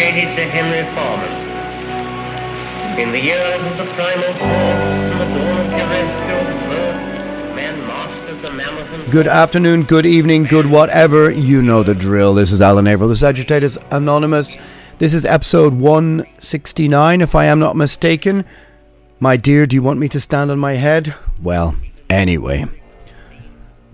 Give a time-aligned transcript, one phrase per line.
[0.00, 1.28] Dedicated to Henry Foreman.
[2.98, 8.50] In the years of the primal force the dawn of terrestrial birth, man mastered the
[8.50, 11.30] mammoth Good afternoon, good evening, good whatever.
[11.30, 12.32] You know the drill.
[12.32, 14.56] This is Alan Averill, the Agitators Anonymous.
[14.96, 18.46] This is episode 169, if I am not mistaken.
[19.18, 21.14] My dear, do you want me to stand on my head?
[21.42, 21.76] Well,
[22.08, 22.64] anyway.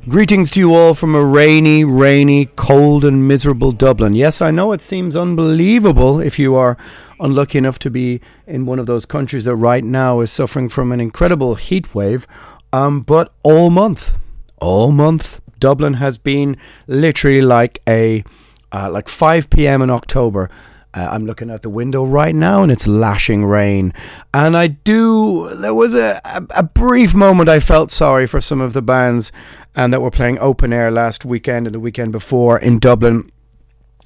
[0.09, 4.15] Greetings to you all from a rainy, rainy, cold, and miserable Dublin.
[4.15, 6.77] Yes, I know it seems unbelievable if you are
[7.19, 10.93] unlucky enough to be in one of those countries that right now is suffering from
[10.93, 12.25] an incredible heat wave.
[12.73, 14.13] Um, but all month,
[14.61, 18.23] all month, Dublin has been literally like a
[18.71, 19.83] uh, like 5 p.m.
[19.83, 20.49] in October.
[20.95, 23.93] Uh, I'm looking out the window right now and it's lashing rain.
[24.33, 28.63] And I do, there was a, a, a brief moment I felt sorry for some
[28.63, 29.31] of the bands
[29.77, 33.31] and that we were playing open air last weekend and the weekend before in Dublin.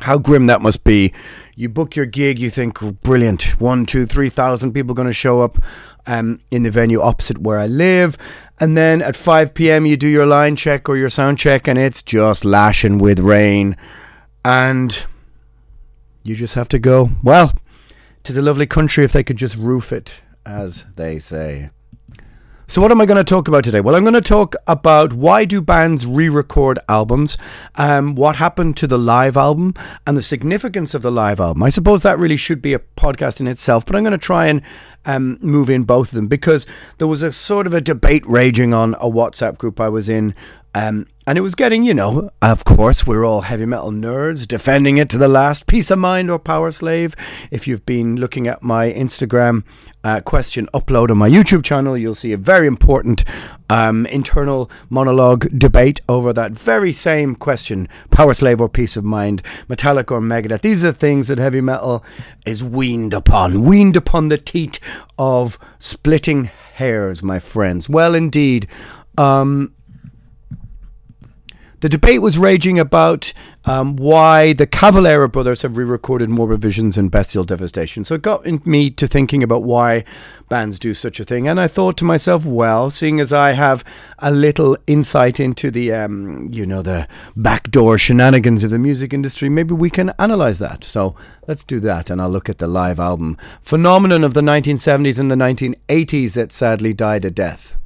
[0.01, 1.13] How grim that must be.
[1.55, 5.43] You book your gig, you think, brilliant, one, two, three thousand people going to show
[5.43, 5.63] up
[6.07, 8.17] um, in the venue opposite where I live.
[8.59, 11.79] And then at 5 p.m., you do your line check or your sound check, and
[11.79, 13.77] it's just lashing with rain.
[14.45, 15.07] And
[16.23, 17.53] you just have to go, well,
[18.23, 21.71] tis a lovely country if they could just roof it, as they say.
[22.71, 23.81] So what am I going to talk about today?
[23.81, 27.37] Well, I'm going to talk about why do bands re-record albums,
[27.75, 29.75] um, what happened to the live album,
[30.07, 31.65] and the significance of the live album.
[31.65, 34.47] I suppose that really should be a podcast in itself, but I'm going to try
[34.47, 34.63] and
[35.05, 36.65] um, move in both of them because
[36.99, 40.33] there was a sort of a debate raging on a WhatsApp group I was in
[40.75, 44.99] um, and it was getting, you know, of course, we're all heavy metal nerds defending
[44.99, 45.67] it to the last.
[45.67, 47.15] Piece of Mind or Powerslave.
[47.51, 49.65] If you've been looking at my Instagram
[50.03, 53.25] uh, question upload on my YouTube channel, you'll see a very important
[53.69, 60.13] um, internal monologue debate over that very same question Powerslave or Piece of Mind, Metallica
[60.13, 60.63] or Megadeth.
[60.63, 62.05] These are things that heavy metal
[62.47, 64.81] is weaned upon, weaned upon the teat
[65.19, 66.45] of splitting
[66.75, 67.89] hairs, my friends.
[67.89, 68.67] Well, indeed.
[69.19, 69.75] Um,
[71.81, 73.33] the debate was raging about
[73.65, 78.05] um, why the Cavalera brothers have re-recorded Morbid Visions in Bestial Devastation.
[78.05, 80.05] So it got me to thinking about why
[80.49, 83.85] bands do such a thing, and I thought to myself, well, seeing as I have
[84.19, 89.49] a little insight into the, um, you know, the backdoor shenanigans of the music industry,
[89.49, 90.85] maybe we can analyze that.
[90.85, 91.15] So
[91.47, 95.31] let's do that, and I'll look at the live album phenomenon of the 1970s and
[95.31, 97.77] the 1980s that sadly died a death.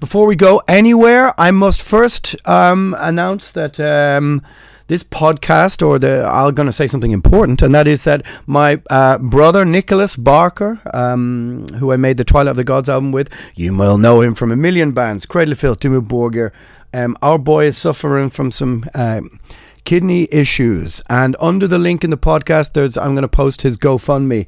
[0.00, 4.42] Before we go anywhere, I must first um, announce that um,
[4.88, 8.82] this podcast, or the I'm going to say something important, and that is that my
[8.90, 13.30] uh, brother Nicholas Barker, um, who I made the Twilight of the Gods album with,
[13.54, 16.50] you will know him from a million bands, Cradle of Filth, Dimmu Borgir.
[16.92, 18.84] Um, our boy is suffering from some.
[18.94, 19.40] Um,
[19.84, 23.76] kidney issues and under the link in the podcast there's i'm going to post his
[23.76, 24.46] gofundme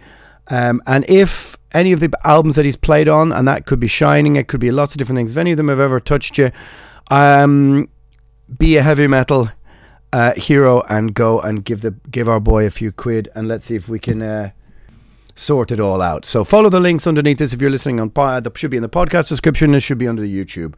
[0.49, 3.87] um, and if any of the albums that he's played on, and that could be
[3.87, 5.33] Shining, it could be lots of different things.
[5.33, 6.51] If any of them have ever touched you,
[7.11, 7.89] um,
[8.59, 9.51] be a heavy metal
[10.13, 13.67] uh, hero and go and give the give our boy a few quid, and let's
[13.67, 14.23] see if we can.
[14.23, 14.51] Uh,
[15.39, 16.25] sort it all out.
[16.25, 18.45] So follow the links underneath this if you're listening on pod.
[18.45, 19.75] That should be in the podcast description.
[19.75, 20.73] It should be under the YouTube.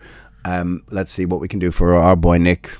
[0.44, 2.76] Um, let's see what we can do for our boy Nick.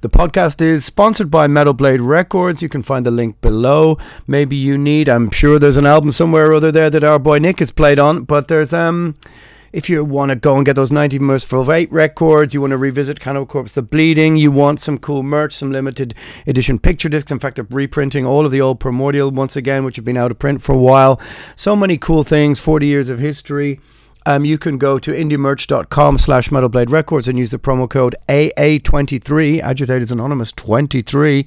[0.00, 2.62] The podcast is sponsored by Metal Blade Records.
[2.62, 3.98] You can find the link below.
[4.28, 7.40] Maybe you need, I'm sure there's an album somewhere or other there that our boy
[7.40, 9.16] Nick has played on, but there's, um,
[9.72, 12.76] if you want to go and get those 90 Mercyful Fate records, you want to
[12.76, 16.14] revisit Cannibal Corpse The Bleeding, you want some cool merch, some limited
[16.46, 17.32] edition picture discs.
[17.32, 20.30] In fact, they're reprinting all of the old Primordial once again, which have been out
[20.30, 21.20] of print for a while.
[21.56, 23.80] So many cool things, 40 years of history.
[24.28, 29.62] Um, you can go to indiemerch.com slash metalblade records and use the promo code AA23,
[29.62, 31.46] Agitators Anonymous 23.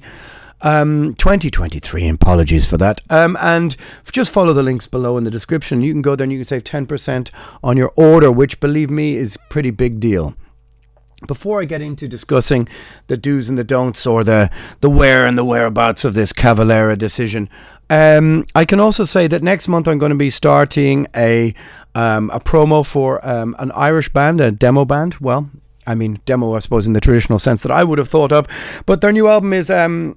[0.62, 3.00] Um, 2023, apologies for that.
[3.08, 3.76] Um, and
[4.10, 5.82] just follow the links below in the description.
[5.82, 7.30] You can go there and you can save 10%
[7.62, 10.34] on your order, which, believe me, is pretty big deal.
[11.28, 12.68] Before I get into discussing
[13.06, 14.50] the do's and the don'ts or the,
[14.80, 17.48] the where and the whereabouts of this Cavalera decision,
[17.90, 21.54] um, I can also say that next month I'm going to be starting a
[21.94, 25.16] um, a promo for um, an Irish band, a demo band.
[25.20, 25.50] Well,
[25.86, 28.46] I mean, demo, I suppose, in the traditional sense that I would have thought of.
[28.86, 30.16] But their new album is um,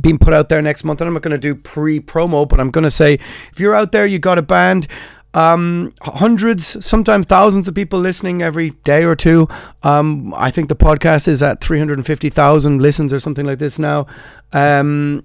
[0.00, 1.00] being put out there next month.
[1.00, 3.14] And I'm not going to do pre promo, but I'm going to say
[3.52, 4.86] if you're out there, you got a band.
[5.32, 9.48] Um, hundreds, sometimes thousands of people listening every day or two.
[9.84, 14.06] Um, I think the podcast is at 350,000 listens or something like this now.
[14.52, 15.24] Um,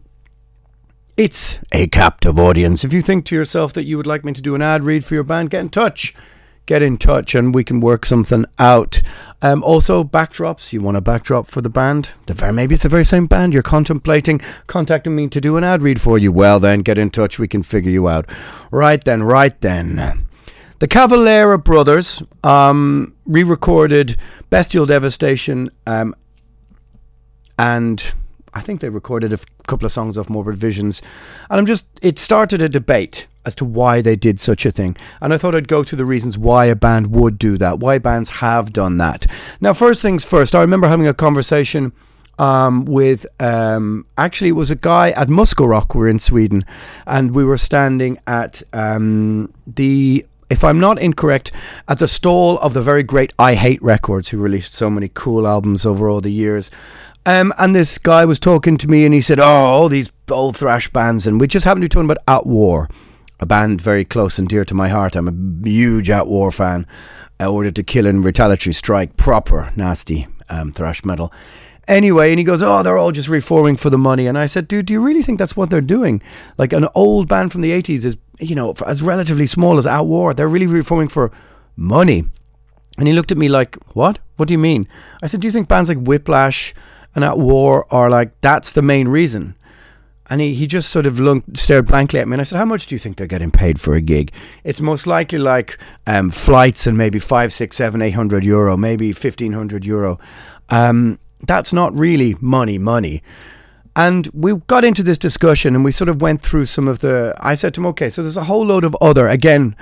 [1.18, 2.84] it's a captive audience.
[2.84, 5.06] If you think to yourself that you would like me to do an ad read
[5.06, 6.14] for your band, get in touch.
[6.66, 9.02] Get in touch and we can work something out.
[9.40, 10.74] Um, also, backdrops.
[10.74, 12.10] You want a backdrop for the band?
[12.26, 15.64] The very, maybe it's the very same band you're contemplating contacting me to do an
[15.64, 16.32] ad read for you.
[16.32, 17.38] Well, then get in touch.
[17.38, 18.28] We can figure you out.
[18.72, 20.26] Right then, right then.
[20.80, 24.18] The Cavalera brothers um, re recorded
[24.50, 26.16] Bestial Devastation um,
[27.60, 28.04] and
[28.56, 31.02] I think they recorded a couple of songs off Morbid Visions.
[31.50, 34.96] And I'm just, it started a debate as to why they did such a thing.
[35.22, 38.00] And I thought I'd go through the reasons why a band would do that, why
[38.00, 39.28] bands have done that.
[39.60, 41.92] Now, first things first, I remember having a conversation.
[42.38, 45.96] Um, with um, actually, it was a guy at Muskelrock.
[45.96, 46.66] We're in Sweden,
[47.08, 51.54] and we were standing at um, the if I'm not incorrect,
[51.88, 55.48] at the stall of the very great I Hate Records, who released so many cool
[55.48, 56.72] albums over all the years.
[57.26, 60.58] Um, and this guy was talking to me and he said, Oh, all these old
[60.58, 61.26] thrash bands.
[61.26, 62.90] And we just happened to be talking about At War,
[63.40, 65.16] a band very close and dear to my heart.
[65.16, 66.86] I'm a huge At War fan.
[67.40, 71.34] I ordered to kill in retaliatory strike, proper nasty um, thrash metal.
[71.88, 74.28] Anyway, and he goes, Oh, they're all just reforming for the money.
[74.28, 76.22] And I said, Dude, do you really think that's what they're doing?
[76.58, 80.06] Like an old band from the 80s is, you know, as relatively small as At
[80.06, 80.34] War.
[80.34, 81.32] They're really reforming for
[81.76, 82.26] money.
[82.98, 84.20] And he looked at me like, What?
[84.38, 84.88] What do you mean?
[85.22, 86.74] I said, Do you think bands like Whiplash,
[87.16, 89.56] and at war are like that's the main reason.
[90.28, 92.66] And he, he just sort of looked, stared blankly at me, and I said, "How
[92.66, 94.32] much do you think they're getting paid for a gig?"
[94.64, 95.78] It's most likely like
[96.08, 100.20] um, flights and maybe five, six, seven, eight hundred euro, maybe fifteen hundred euro.
[100.70, 103.22] Um, that's not really money, money.
[103.96, 107.36] And we got into this discussion, and we sort of went through some of the.
[107.40, 109.76] I said to him, "Okay, so there's a whole load of other again."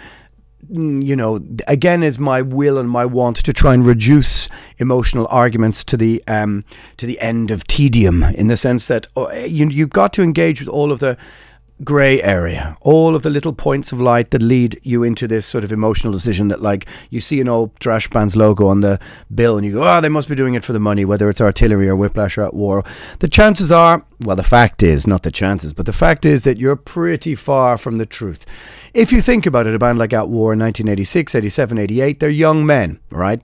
[0.72, 5.28] Mm, you know, again, is my will and my want to try and reduce emotional
[5.30, 6.64] arguments to the um,
[6.98, 10.60] to the end of tedium, in the sense that oh, you you've got to engage
[10.60, 11.18] with all of the
[11.84, 15.64] grey area, all of the little points of light that lead you into this sort
[15.64, 19.00] of emotional decision that, like, you see an old thrash band's logo on the
[19.34, 21.42] bill and you go, oh, they must be doing it for the money, whether it's
[21.42, 22.84] artillery or whiplash or at war.
[23.20, 26.58] The chances are, well, the fact is, not the chances, but the fact is that
[26.58, 28.46] you're pretty far from the truth.
[28.94, 32.30] If you think about it, a band like At War in 1986, 87, 88, they're
[32.30, 33.42] young men, right?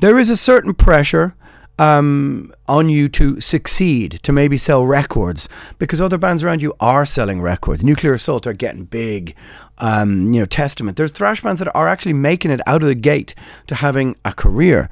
[0.00, 1.34] There is a certain pressure
[1.78, 7.04] um, on you to succeed, to maybe sell records, because other bands around you are
[7.04, 7.84] selling records.
[7.84, 9.34] Nuclear Assault are getting big.
[9.78, 10.96] Um, you know, Testament.
[10.96, 13.34] There's thrash bands that are actually making it out of the gate
[13.66, 14.88] to having a career.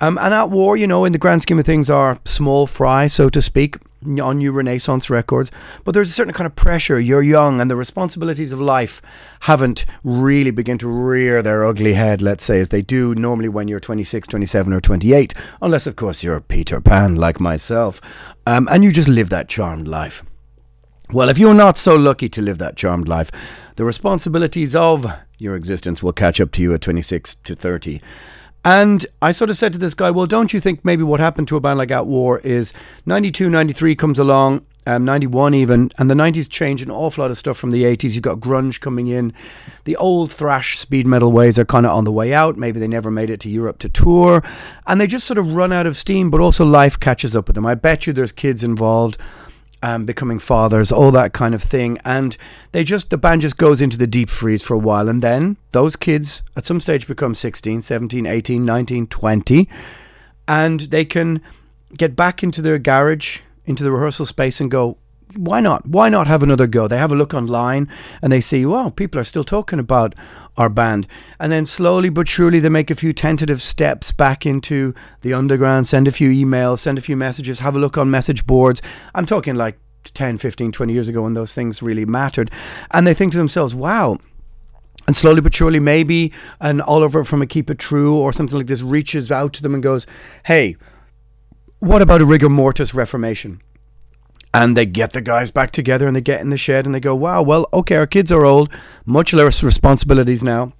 [0.00, 3.06] Um, and at war, you know, in the grand scheme of things, are small fry,
[3.06, 3.76] so to speak
[4.20, 5.50] on new Renaissance records,
[5.84, 7.00] but there's a certain kind of pressure.
[7.00, 9.00] You're young, and the responsibilities of life
[9.40, 13.68] haven't really begun to rear their ugly head, let's say, as they do normally when
[13.68, 18.00] you're 26, 27, or 28, unless, of course, you're Peter Pan like myself,
[18.46, 20.24] um, and you just live that charmed life.
[21.12, 23.30] Well, if you're not so lucky to live that charmed life,
[23.76, 25.06] the responsibilities of
[25.38, 28.00] your existence will catch up to you at 26 to 30.
[28.64, 31.48] And I sort of said to this guy, well, don't you think maybe what happened
[31.48, 32.72] to a band like At War is
[33.04, 37.36] 92, 93 comes along, um, 91 even, and the 90s change an awful lot of
[37.36, 38.14] stuff from the 80s.
[38.14, 39.34] You've got grunge coming in.
[39.84, 42.56] The old thrash speed metal ways are kind of on the way out.
[42.56, 44.42] Maybe they never made it to Europe to tour.
[44.86, 47.56] And they just sort of run out of steam, but also life catches up with
[47.56, 47.66] them.
[47.66, 49.18] I bet you there's kids involved
[49.84, 51.98] um, becoming fathers, all that kind of thing.
[52.06, 52.38] And
[52.72, 55.10] they just, the band just goes into the deep freeze for a while.
[55.10, 59.68] And then those kids at some stage become 16, 17, 18, 19, 20.
[60.48, 61.42] And they can
[61.98, 64.96] get back into their garage, into the rehearsal space, and go,
[65.36, 65.86] why not?
[65.86, 66.88] Why not have another go?
[66.88, 67.86] They have a look online
[68.22, 70.14] and they see, wow, people are still talking about
[70.56, 71.06] our band.
[71.38, 75.86] And then slowly but surely they make a few tentative steps back into the underground,
[75.86, 78.82] send a few emails, send a few messages, have a look on message boards.
[79.14, 82.50] I'm talking like 10, 15, 20 years ago when those things really mattered.
[82.90, 84.18] And they think to themselves, wow,
[85.06, 88.68] and slowly but surely, maybe an Oliver from a Keep It True or something like
[88.68, 90.06] this reaches out to them and goes,
[90.46, 90.76] Hey,
[91.78, 93.60] what about a rigor mortis reformation?
[94.54, 97.00] And they get the guys back together and they get in the shed and they
[97.00, 98.70] go, Wow, well, okay, our kids are old,
[99.04, 100.72] much less responsibilities now.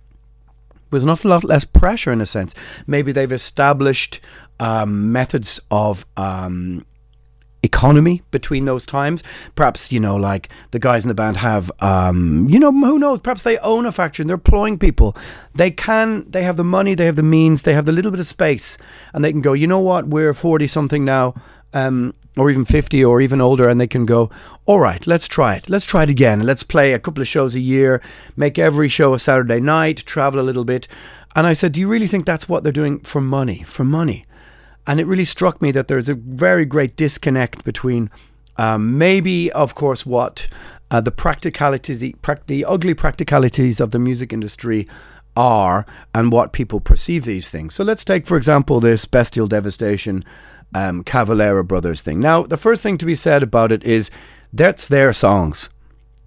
[0.91, 2.55] There's an awful lot less pressure in a sense.
[2.87, 4.21] Maybe they've established
[4.61, 6.87] um, methods of um,
[7.65, 9.25] economy between those times.
[9.57, 13.19] Perhaps, you know, like the guys in the band have, um, you know, who knows?
[13.21, 15.17] Perhaps they own a factory and they're employing people.
[15.53, 18.21] They can, they have the money, they have the means, they have the little bit
[18.21, 18.79] of space,
[19.13, 20.07] and they can go, you know what?
[20.07, 21.35] We're 40 something now.
[21.73, 24.31] Um, or even 50 or even older, and they can go,
[24.67, 25.69] all right, let's try it.
[25.69, 26.43] Let's try it again.
[26.43, 28.03] Let's play a couple of shows a year,
[28.37, 30.89] make every show a Saturday night, travel a little bit.
[31.37, 33.63] And I said, do you really think that's what they're doing for money?
[33.63, 34.25] For money.
[34.87, 38.11] And it really struck me that there's a very great disconnect between
[38.57, 40.47] um, maybe, of course, what
[40.91, 42.15] uh, the practicalities, the,
[42.47, 44.87] the ugly practicalities of the music industry
[45.37, 47.75] are and what people perceive these things.
[47.75, 50.25] So let's take, for example, this Bestial Devastation
[50.75, 52.21] um, Cavalera Brothers thing.
[52.21, 54.11] Now, the first thing to be said about it is
[54.53, 55.71] that's their songs.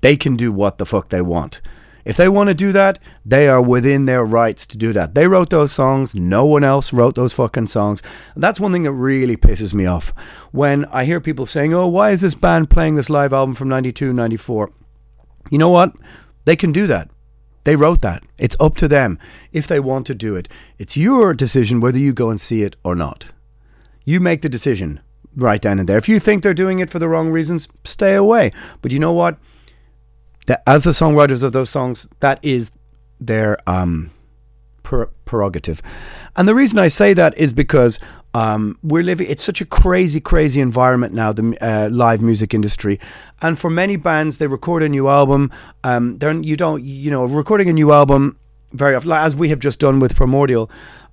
[0.02, 1.62] They can do what the fuck they want.
[2.06, 5.14] If they want to do that, they are within their rights to do that.
[5.14, 6.16] They wrote those songs.
[6.16, 8.02] No one else wrote those fucking songs.
[8.34, 10.14] And that's one thing that really pisses me off.
[10.54, 13.68] When I hear people saying, oh, why is this band playing this live album from
[13.68, 14.72] 92, 94?
[15.52, 15.94] You know what?
[16.46, 17.10] They can do that.
[17.66, 18.24] They wrote that.
[18.38, 19.20] It's up to them
[19.52, 20.48] if they want to do it.
[20.78, 23.28] It's your decision whether you go and see it or not.
[24.08, 25.02] You make the decision
[25.36, 25.98] right down and there.
[25.98, 28.52] If you think they're doing it for the wrong reasons, stay away.
[28.82, 29.38] But you know what?
[30.48, 32.72] that as the songwriters of those songs, that is
[33.20, 34.12] their um,
[34.82, 35.82] per- prerogative.
[36.36, 38.00] And the reason I say that is because
[38.34, 39.28] um, we're living.
[39.30, 41.32] It's such a crazy, crazy environment now.
[41.32, 43.00] The uh, live music industry,
[43.42, 45.52] and for many bands, they record a new album.
[45.84, 48.38] Um, then you don't, you know, recording a new album
[48.74, 50.70] very often, as we have just done with Primordial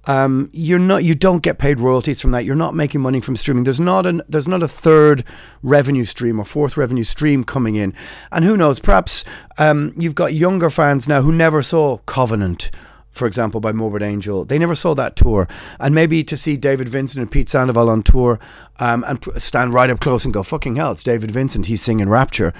[0.07, 2.45] um, you're not you don't get paid royalties from that.
[2.45, 3.65] You're not making money from streaming.
[3.65, 5.25] There's not an there's not a third
[5.63, 7.95] revenue stream or fourth revenue stream coming in.
[8.31, 8.79] And who knows?
[8.79, 9.25] Perhaps
[9.59, 12.71] um, you've got younger fans now who never saw Covenant
[13.15, 14.45] for example, by Morbid Angel.
[14.45, 15.47] They never saw that tour.
[15.79, 18.41] And maybe to see David Vincent and Pete Sandoval on tour
[18.81, 21.67] um, and stand right up close and go, fucking hell, it's David Vincent.
[21.67, 22.53] He's singing Rapture.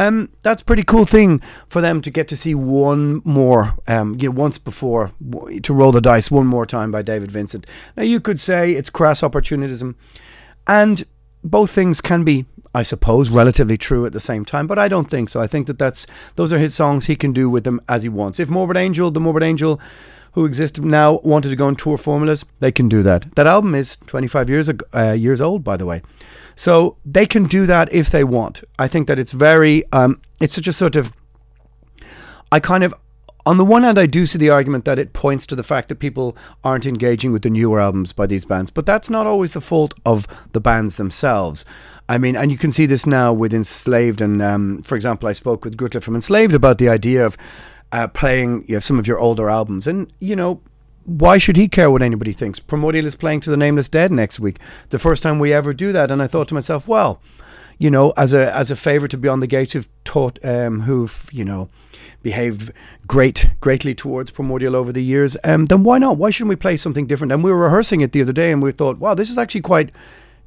[0.00, 4.16] Um, that's a pretty cool thing for them to get to see one more, um,
[4.18, 5.12] you know, once before,
[5.62, 7.66] to roll the dice one more time by David Vincent.
[7.98, 9.96] Now, you could say it's crass opportunism.
[10.66, 11.04] And
[11.44, 15.10] both things can be I suppose, relatively true at the same time, but I don't
[15.10, 15.40] think so.
[15.40, 17.06] I think that that's those are his songs.
[17.06, 18.38] He can do with them as he wants.
[18.38, 19.80] If Morbid Angel, the Morbid Angel
[20.32, 23.34] who exist now, wanted to go on tour formulas, they can do that.
[23.34, 26.02] That album is 25 years ago, uh, years old, by the way,
[26.54, 28.62] so they can do that if they want.
[28.78, 31.12] I think that it's very, um, it's such a sort of,
[32.52, 32.94] I kind of
[33.46, 35.88] on the one hand, I do see the argument that it points to the fact
[35.88, 39.52] that people aren't engaging with the newer albums by these bands, but that's not always
[39.52, 41.64] the fault of the bands themselves.
[42.08, 45.32] I mean, and you can see this now with Enslaved, and um, for example, I
[45.32, 47.36] spoke with Grutle from Enslaved about the idea of
[47.92, 50.60] uh, playing you know, some of your older albums, and you know,
[51.04, 52.60] why should he care what anybody thinks?
[52.60, 54.58] Primordial is playing to the Nameless Dead next week,
[54.90, 57.20] the first time we ever do that, and I thought to myself, well,
[57.78, 61.28] you know, as a as a favour to Beyond the Gates, who've taught, um, who've
[61.32, 61.68] you know
[62.22, 62.72] behaved
[63.06, 66.18] great greatly towards Primordial over the years, um, then why not?
[66.18, 67.32] Why shouldn't we play something different?
[67.32, 69.62] And we were rehearsing it the other day, and we thought, wow, this is actually
[69.62, 69.90] quite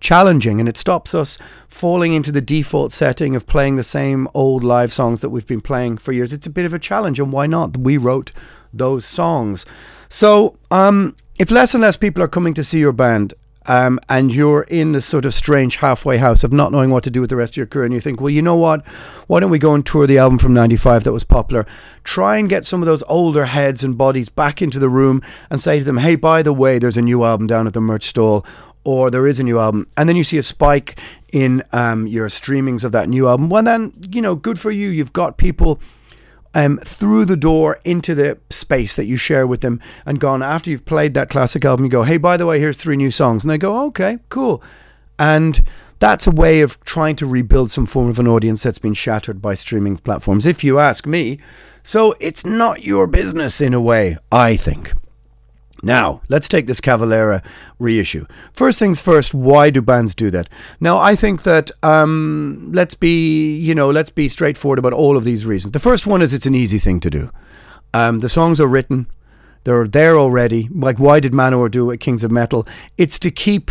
[0.04, 4.64] challenging, and it stops us falling into the default setting of playing the same old
[4.64, 6.34] live songs that we've been playing for years.
[6.34, 7.78] It's a bit of a challenge, and why not?
[7.78, 8.32] We wrote
[8.72, 9.66] those songs.
[10.10, 13.34] So, um, if less and less people are coming to see your band,
[13.66, 17.10] um, and you're in this sort of strange halfway house of not knowing what to
[17.10, 18.86] do with the rest of your career, and you think, well, you know what?
[19.28, 21.66] Why don't we go and tour the album from '95 that was popular?
[22.04, 25.62] Try and get some of those older heads and bodies back into the room and
[25.62, 28.04] say to them, hey, by the way, there's a new album down at the merch
[28.04, 28.46] stall.
[28.86, 31.00] Or there is a new album, and then you see a spike
[31.32, 33.50] in um, your streamings of that new album.
[33.50, 34.90] Well, then you know, good for you.
[34.90, 35.80] You've got people
[36.54, 40.70] um, through the door into the space that you share with them and gone after
[40.70, 43.44] you've played that classic album, you go, hey, by the way, here's three new songs.
[43.44, 44.62] And they go, okay, cool.
[45.18, 45.62] And
[46.00, 49.42] that's a way of trying to rebuild some form of an audience that's been shattered
[49.42, 51.40] by streaming platforms, if you ask me.
[51.82, 54.94] So it's not your business in a way, I think.
[55.84, 57.44] Now, let's take this Cavalera
[57.78, 58.26] reissue.
[58.54, 60.48] First things first, why do bands do that?
[60.80, 65.26] Now, I think that um, let's be, you know, let's be straightforward about all of
[65.26, 65.74] these reasons.
[65.74, 67.32] The first one is it's an easy thing to do.
[67.94, 69.08] Um, the songs are written,
[69.66, 70.70] they're there already.
[70.72, 72.00] Like, why did Manowar do it?
[72.00, 72.66] Kings of Metal?
[72.98, 73.70] It's to keep,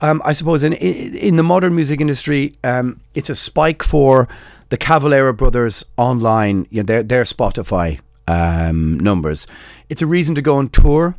[0.00, 4.28] um, I suppose, in in the modern music industry, um, it's a spike for
[4.68, 6.66] the Cavalera brothers online.
[6.70, 9.46] You know, their their Spotify um, numbers.
[9.88, 11.16] It's a reason to go on tour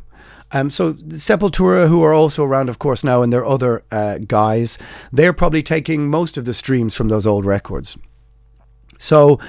[0.54, 4.78] um, so Sepultura, who are also around, of course, now, and their other uh, guys,
[5.12, 7.98] they're probably taking most of the streams from those old records.
[8.96, 9.40] So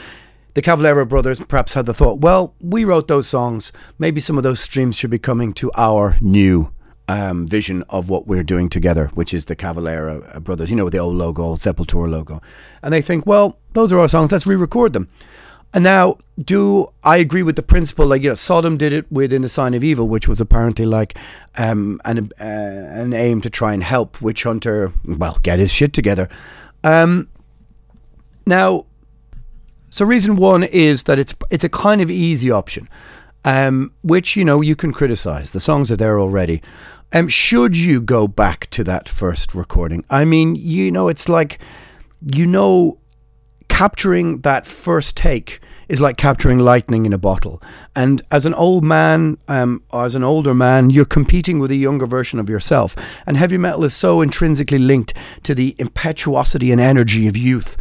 [0.56, 3.72] the Cavalera brothers perhaps had the thought, well, we wrote those songs.
[4.00, 6.72] Maybe some of those streams should be coming to our new
[7.08, 10.86] um, vision of what we're doing together, which is the Cavalera uh, brothers, you know,
[10.86, 12.42] with the old logo, old Sepultura logo.
[12.82, 15.08] And they think, well, those are our songs, let's re record them.
[15.76, 18.08] And now, do I agree with the principle?
[18.08, 21.18] Like, you know, Sodom did it within the Sign of Evil, which was apparently like
[21.58, 25.92] um, an uh, an aim to try and help Witch Hunter, well, get his shit
[25.92, 26.30] together.
[26.86, 27.28] Um,
[28.46, 28.86] now,
[29.90, 32.88] so reason one is that it's it's a kind of easy option,
[33.44, 35.52] um, which you know you can criticize.
[35.52, 36.62] The songs are there already.
[37.12, 40.06] Um, should you go back to that first recording?
[40.10, 41.60] I mean, you know, it's like
[42.34, 42.98] you know
[43.76, 47.62] capturing that first take is like capturing lightning in a bottle.
[47.94, 52.06] And as an old man, um, as an older man, you're competing with a younger
[52.06, 52.96] version of yourself.
[53.28, 55.14] And heavy metal is so intrinsically linked
[55.44, 57.76] to the impetuosity and energy of youth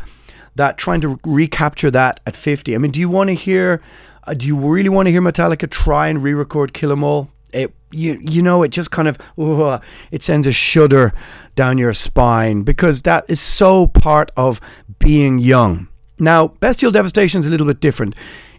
[0.56, 2.74] that trying to recapture that at 50.
[2.74, 3.80] I mean, do you want to hear,
[4.24, 7.30] uh, do you really want to hear Metallica try and re record Kill 'Em All?
[7.54, 9.16] It, you, you know, it just kind of,
[10.10, 11.12] it sends a shudder
[11.54, 14.60] down your spine because that is so part of
[14.98, 15.88] being young.
[16.18, 18.14] Now, Bestial Devastation is a little bit different.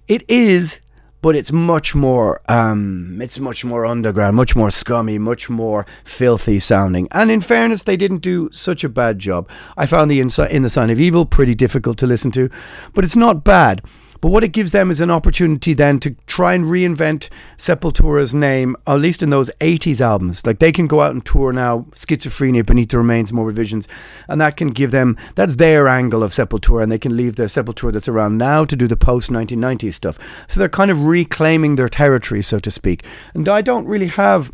[0.07, 0.79] It is,
[1.21, 6.59] but it's much more, um, it's much more underground, much more scummy, much more filthy
[6.59, 7.07] sounding.
[7.11, 9.49] And in fairness, they didn't do such a bad job.
[9.75, 12.49] I found the Insi- In the Sign of Evil pretty difficult to listen to,
[12.93, 13.81] but it's not bad.
[14.25, 17.29] But what it gives them is an opportunity then to try and reinvent
[17.59, 20.43] Sepultura's name, at least in those 80s albums.
[20.47, 23.87] Like they can go out and tour now, Schizophrenia, Beneath the Remains, Morbid Visions,
[24.27, 27.43] and that can give them, that's their angle of Sepultura, and they can leave the
[27.43, 30.17] Sepultura that's around now to do the post 1990s stuff.
[30.47, 33.05] So they're kind of reclaiming their territory, so to speak.
[33.35, 34.51] And I don't really have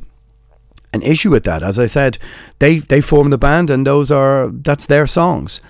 [0.92, 1.64] an issue with that.
[1.64, 2.18] As I said,
[2.60, 5.62] they they form the band, and those are that's their songs.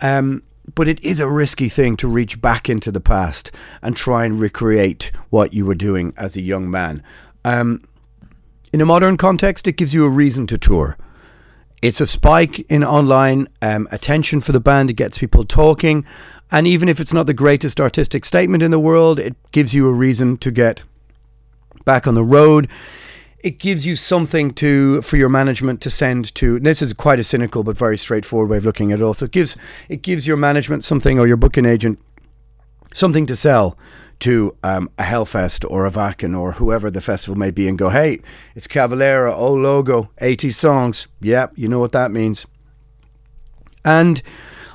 [0.00, 3.50] Um, but it is a risky thing to reach back into the past
[3.82, 7.02] and try and recreate what you were doing as a young man.
[7.44, 7.82] Um,
[8.72, 10.96] in a modern context, it gives you a reason to tour.
[11.82, 14.88] It's a spike in online um, attention for the band.
[14.88, 16.06] It gets people talking.
[16.50, 19.86] And even if it's not the greatest artistic statement in the world, it gives you
[19.86, 20.82] a reason to get
[21.84, 22.68] back on the road
[23.44, 26.58] it gives you something to for your management to send to.
[26.58, 29.02] this is quite a cynical but very straightforward way of looking at it.
[29.02, 29.54] Also, it gives
[29.90, 31.98] it gives your management something or your booking agent
[32.94, 33.76] something to sell
[34.20, 37.90] to um, a Hellfest or a Wacken or whoever the festival may be, and go,
[37.90, 38.20] hey,
[38.54, 41.08] it's Cavalera, old logo, 80 songs.
[41.20, 42.46] Yep, you know what that means.
[43.84, 44.22] And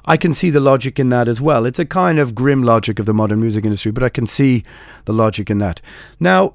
[0.06, 1.66] I can see the logic in that as well.
[1.66, 4.64] It's a kind of grim logic of the modern music industry, but I can see
[5.06, 5.82] the logic in that.
[6.20, 6.54] Now,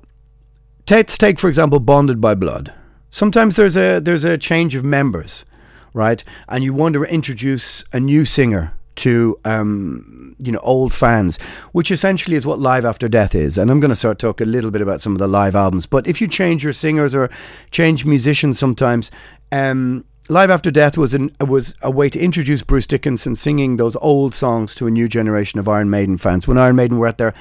[0.90, 2.74] Let's take, for example, Bonded by Blood.
[3.08, 5.46] Sometimes there's a there's a change of members,
[5.94, 6.22] right?
[6.46, 11.38] And you want to introduce a new singer to um, you know old fans,
[11.72, 13.56] which essentially is what Live After Death is.
[13.56, 15.86] And I'm going to start talk a little bit about some of the live albums.
[15.86, 17.30] But if you change your singers or
[17.70, 19.10] change musicians, sometimes.
[19.50, 23.94] Um, Live After Death was an, was a way to introduce Bruce Dickinson singing those
[23.96, 26.48] old songs to a new generation of Iron Maiden fans.
[26.48, 27.34] When Iron Maiden were at their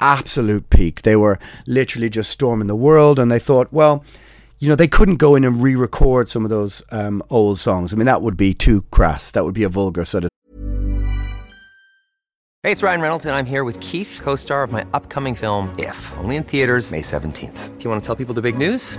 [0.00, 1.02] absolute peak.
[1.02, 4.04] They were literally just storming the world, and they thought, well,
[4.58, 7.92] you know, they couldn't go in and re-record some of those um, old songs.
[7.92, 9.30] I mean, that would be too crass.
[9.30, 10.30] That would be a vulgar sort of.
[12.62, 16.12] Hey, it's Ryan Reynolds, and I'm here with Keith, co-star of my upcoming film If,
[16.18, 17.78] only in theaters May 17th.
[17.78, 18.98] Do you want to tell people the big news?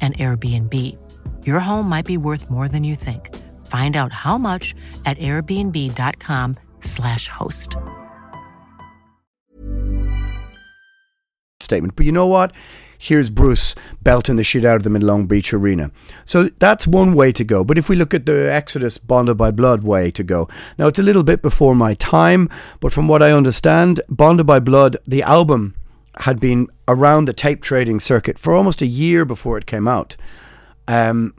[0.00, 0.96] an Airbnb.
[1.44, 3.34] Your home might be worth more than you think.
[3.66, 7.76] Find out how much at airbnb.com/slash host.
[11.66, 11.96] statement.
[11.96, 12.52] But you know what?
[12.98, 15.90] Here's Bruce belting the shit out of them in Long Beach Arena.
[16.24, 17.62] So that's one way to go.
[17.62, 20.98] But if we look at the Exodus Bonded by Blood way to go, now it's
[20.98, 22.48] a little bit before my time,
[22.80, 25.74] but from what I understand, Bonded by Blood, the album
[26.20, 30.16] had been around the tape trading circuit for almost a year before it came out.
[30.88, 31.34] Um,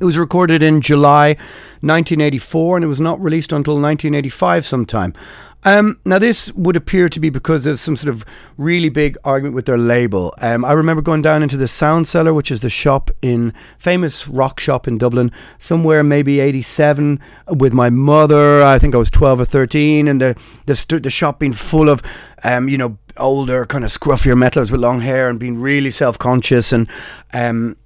[0.00, 1.34] it was recorded in July
[1.82, 5.12] 1984 and it was not released until 1985 sometime.
[5.62, 8.24] Um, now, this would appear to be because of some sort of
[8.56, 10.34] really big argument with their label.
[10.38, 14.26] Um, I remember going down into the Sound Cellar, which is the shop in famous
[14.26, 18.62] rock shop in Dublin, somewhere maybe '87, with my mother.
[18.62, 21.88] I think I was 12 or 13, and the the, st- the shop being full
[21.88, 22.02] of,
[22.42, 26.18] um, you know, older kind of scruffier metalers with long hair and being really self
[26.18, 26.88] conscious and
[27.34, 27.76] um,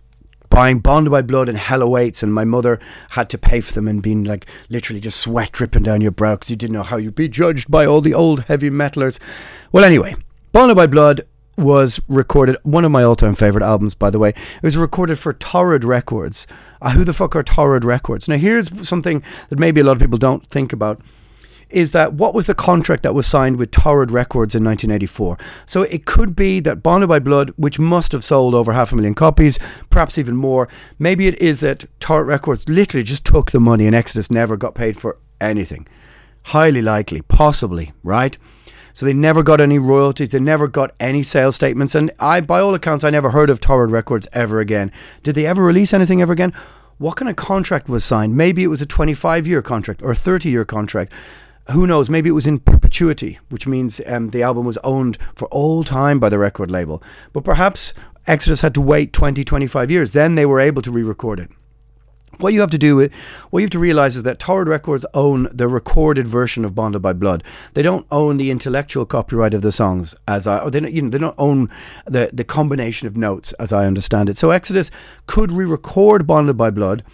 [0.55, 2.79] buying Bonded by Blood and Hell Awaits, and my mother
[3.11, 6.37] had to pay for them and being like literally just sweat dripping down your brow
[6.37, 9.19] because you didn't know how you'd be judged by all the old heavy metalers.
[9.73, 10.14] Well, anyway,
[10.53, 14.29] Bonded by Blood was recorded, one of my all time favourite albums, by the way.
[14.29, 16.47] It was recorded for Torrid Records.
[16.81, 18.29] Uh, who the fuck are Torrid Records?
[18.29, 21.01] Now, here's something that maybe a lot of people don't think about
[21.75, 25.39] is that what was the contract that was signed with Torrid Records in 1984?
[25.67, 28.97] So it could be that Bonded by Blood, which must have sold over half a
[28.97, 29.59] million copies,
[29.91, 30.69] perhaps even more.
[30.99, 34.75] Maybe it is that Torrid Records literally just took the money and Exodus never got
[34.75, 35.87] paid for anything.
[36.45, 38.39] Highly likely, possibly, right?
[38.93, 42.61] So they never got any royalties, they never got any sales statements, and I, by
[42.61, 44.93] all accounts, I never heard of Torrid Records ever again.
[45.25, 46.53] Did they ever release anything ever again?
[46.99, 48.37] What kind of contract was signed?
[48.37, 51.13] Maybe it was a 25 year contract or a 30 year contract
[51.70, 52.11] who knows?
[52.11, 56.20] Maybe it was in perpetuity, which means um, the album was owned for all time
[56.20, 57.03] by the record label.
[57.33, 57.94] But perhaps
[58.27, 60.12] Exodus had to wait 20, 25 years.
[60.12, 61.50] Then they were able to re record it.
[62.38, 63.09] What you have to do,
[63.50, 67.00] what you have to realize is that Torrid Records own the recorded version of Bonded
[67.00, 67.44] by Blood.
[67.74, 71.11] They don't own the intellectual copyright of the songs, as I, they don't, you know,
[71.11, 71.70] they don't own
[72.07, 74.37] the the combination of notes, as I understand it.
[74.37, 74.90] So Exodus
[75.27, 77.05] could re-record Bonded by Blood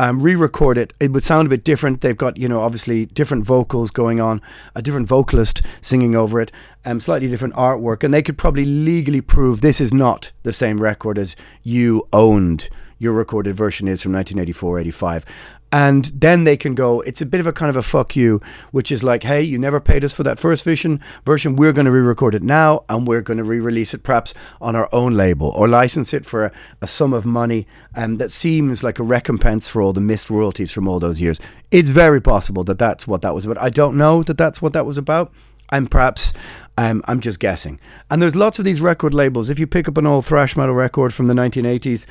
[0.00, 2.00] um, re-record it, it would sound a bit different.
[2.00, 4.40] They've got, you know, obviously different vocals going on,
[4.74, 6.50] a different vocalist singing over it,
[6.86, 10.78] um, slightly different artwork, and they could probably legally prove this is not the same
[10.78, 12.70] record as you owned.
[12.96, 15.26] Your recorded version is from 1984 85
[15.72, 18.40] and then they can go it's a bit of a kind of a fuck you
[18.72, 21.84] which is like hey you never paid us for that first version version we're going
[21.84, 25.48] to re-record it now and we're going to re-release it perhaps on our own label
[25.48, 29.68] or license it for a, a sum of money and that seems like a recompense
[29.68, 31.38] for all the missed royalties from all those years
[31.70, 34.72] it's very possible that that's what that was about i don't know that that's what
[34.72, 35.32] that was about
[35.72, 36.32] I'm perhaps
[36.76, 37.78] um, I'm just guessing.
[38.10, 39.48] And there's lots of these record labels.
[39.48, 42.06] If you pick up an old thrash metal record from the 1980s,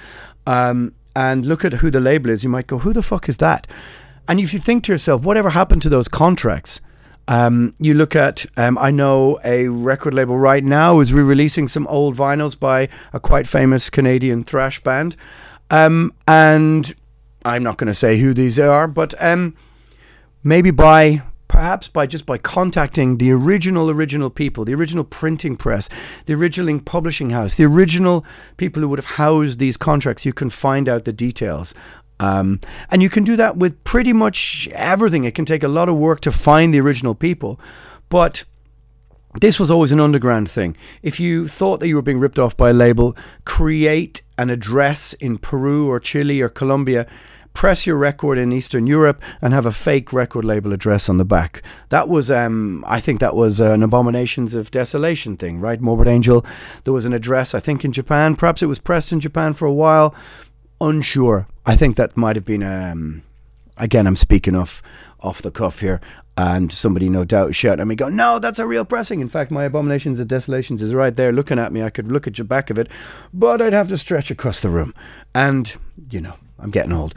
[0.48, 3.36] um, and look at who the label is, you might go, who the fuck is
[3.38, 3.68] that?
[4.30, 6.80] And if you think to yourself, whatever happened to those contracts?
[7.28, 11.68] Um, you look at, um, I know a record label right now is re releasing
[11.68, 15.18] some old vinyls by a quite famous Canadian thrash band.
[15.70, 16.96] Um, and
[17.44, 19.58] I'm not going to say who these are, but um,
[20.42, 25.90] maybe by perhaps by just by contacting the original original people the original printing press
[26.26, 28.24] the original publishing house the original
[28.56, 31.74] people who would have housed these contracts you can find out the details.
[32.22, 32.60] Um,
[32.92, 35.24] and you can do that with pretty much everything.
[35.24, 37.60] It can take a lot of work to find the original people.
[38.10, 38.44] But
[39.40, 40.76] this was always an underground thing.
[41.02, 45.14] If you thought that you were being ripped off by a label, create an address
[45.14, 47.08] in Peru or Chile or Colombia
[47.60, 51.26] press your record in Eastern Europe and have a fake record label address on the
[51.26, 51.62] back.
[51.89, 55.82] That was, um, I think, that was an Abominations of Desolation thing, right?
[55.82, 56.45] Morbid Angel.
[56.86, 58.38] There was an address, I think, in Japan.
[58.38, 60.15] Perhaps it was pressed in Japan for a while.
[60.80, 61.50] Unsure.
[61.65, 62.63] I think that might have been.
[62.63, 63.24] Um,
[63.76, 64.82] again, I'm speaking off
[65.19, 66.00] off the cuff here,
[66.38, 69.52] and somebody no doubt shout at me, go, "No, that's a real pressing." In fact,
[69.52, 71.84] my Abominations of Desolations is right there, looking at me.
[71.84, 72.88] I could look at the back of it,
[73.34, 74.93] but I'd have to stretch across the room,
[75.36, 75.76] and
[76.10, 77.13] you know, I'm getting old.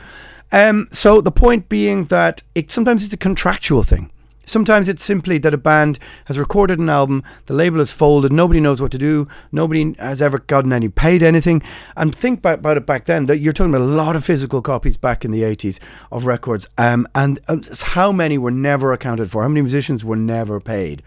[0.53, 4.11] Um, so the point being that it sometimes it's a contractual thing.
[4.45, 8.59] Sometimes it's simply that a band has recorded an album, the label is folded, nobody
[8.59, 11.63] knows what to do, nobody has ever gotten any paid anything.
[11.97, 14.61] And think about, about it back then that you're talking about a lot of physical
[14.61, 15.79] copies back in the 80s
[16.11, 20.17] of records, um, and um, how many were never accounted for, how many musicians were
[20.17, 21.03] never paid.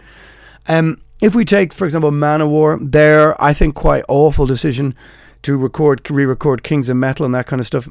[0.67, 4.95] Um, if we take, for example, Manowar, their, I think, quite awful decision
[5.43, 7.89] to record, re record Kings of Metal and that kind of stuff.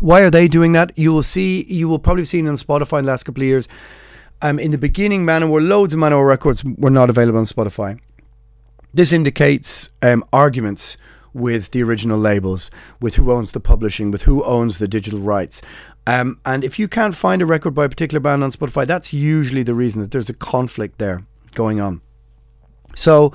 [0.00, 0.92] Why are they doing that?
[0.96, 3.48] You will see, you will probably have seen on Spotify in the last couple of
[3.48, 3.68] years
[4.44, 7.98] um, in the beginning, Manowar, loads of Manowar records were not available on Spotify.
[8.92, 10.98] This indicates um, arguments
[11.32, 12.70] with the original labels,
[13.00, 15.62] with who owns the publishing, with who owns the digital rights.
[16.06, 19.14] Um, and if you can't find a record by a particular band on Spotify, that's
[19.14, 22.02] usually the reason that there's a conflict there going on.
[22.94, 23.32] So,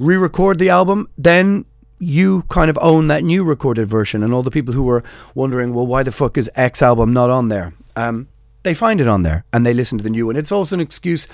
[0.00, 1.64] re record the album, then
[2.00, 4.22] you kind of own that new recorded version.
[4.22, 7.30] And all the people who were wondering, well, why the fuck is X album not
[7.30, 7.74] on there?
[7.94, 8.28] Um,
[8.62, 10.36] they find it on there and they listen to the new one.
[10.36, 11.28] It's also an excuse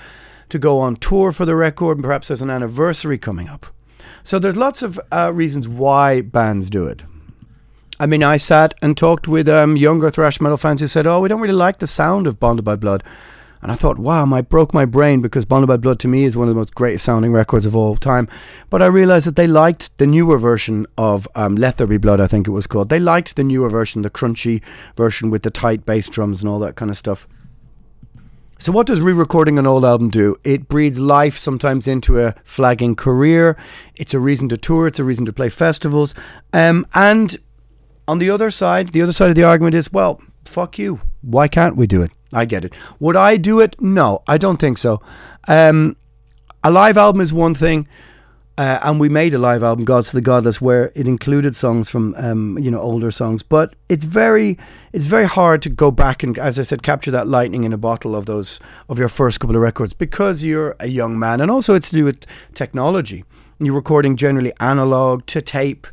[0.49, 3.65] to go on tour for the record, and perhaps there's an anniversary coming up.
[4.23, 7.03] So there's lots of uh, reasons why bands do it.
[7.99, 11.19] I mean, I sat and talked with um, younger thrash metal fans who said, "Oh,
[11.19, 13.03] we don't really like the sound of Bonded by Blood,"
[13.61, 16.37] and I thought, "Wow, my broke my brain because Bonded by Blood to me is
[16.37, 18.27] one of the most great sounding records of all time."
[18.69, 22.19] But I realized that they liked the newer version of um, "Let There Be Blood,"
[22.19, 22.89] I think it was called.
[22.89, 24.61] They liked the newer version, the crunchy
[24.95, 27.27] version with the tight bass drums and all that kind of stuff.
[28.59, 30.35] So, what does re recording an old album do?
[30.43, 33.55] It breathes life sometimes into a flagging career.
[33.95, 36.15] It's a reason to tour, it's a reason to play festivals.
[36.53, 37.37] Um, and
[38.07, 41.01] on the other side, the other side of the argument is well, fuck you.
[41.21, 42.11] Why can't we do it?
[42.33, 42.73] I get it.
[42.99, 43.79] Would I do it?
[43.81, 45.01] No, I don't think so.
[45.47, 45.95] Um,
[46.63, 47.87] a live album is one thing.
[48.57, 51.91] Uh, and we made a live album, "Gods to the Godless," where it included songs
[51.91, 53.43] from um, you know older songs.
[53.43, 54.57] But it's very
[54.91, 57.77] it's very hard to go back and, as I said, capture that lightning in a
[57.77, 58.59] bottle of those
[58.89, 61.97] of your first couple of records because you're a young man, and also it's to
[61.97, 63.23] do with technology.
[63.59, 65.85] You're recording generally analog to tape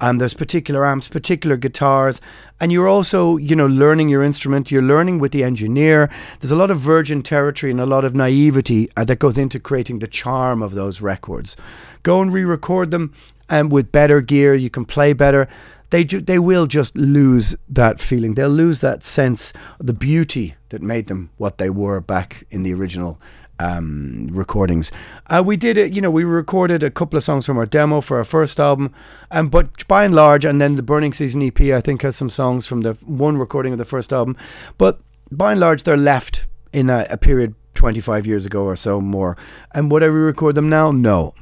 [0.00, 2.20] and there's particular amps, particular guitars,
[2.60, 4.70] and you're also, you know, learning your instrument.
[4.70, 6.10] You're learning with the engineer.
[6.40, 9.60] There's a lot of virgin territory and a lot of naivety uh, that goes into
[9.60, 11.56] creating the charm of those records.
[12.02, 13.14] Go and re-record them,
[13.48, 15.48] and um, with better gear, you can play better.
[15.90, 18.34] They ju- they will just lose that feeling.
[18.34, 22.74] They'll lose that sense, the beauty that made them what they were back in the
[22.74, 23.18] original
[23.58, 24.90] um, recordings.
[25.28, 28.00] Uh, we did it, you know, we recorded a couple of songs from our demo
[28.00, 28.92] for our first album,
[29.30, 32.30] um, but by and large, and then the Burning Season EP, I think, has some
[32.30, 34.36] songs from the one recording of the first album,
[34.76, 39.00] but by and large, they're left in a, a period 25 years ago or so
[39.00, 39.36] more.
[39.72, 40.90] And would I re record them now?
[40.90, 41.34] No.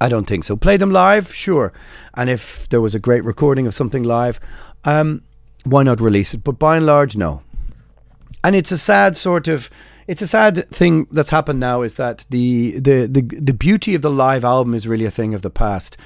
[0.00, 0.56] I don't think so.
[0.56, 1.72] Play them live, sure.
[2.14, 4.40] And if there was a great recording of something live,
[4.84, 5.22] um,
[5.64, 6.42] why not release it?
[6.42, 7.42] But by and large, no.
[8.42, 9.68] And it's a sad sort of
[10.10, 14.02] it's a sad thing that's happened now is that the the the, the beauty of
[14.02, 15.96] the live album is really a thing of the past.